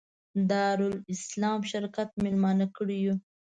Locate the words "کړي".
2.77-2.97